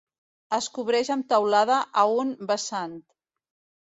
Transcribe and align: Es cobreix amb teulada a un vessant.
Es 0.57 0.69
cobreix 0.77 1.11
amb 1.15 1.29
teulada 1.33 1.77
a 2.05 2.07
un 2.23 2.33
vessant. 2.53 3.01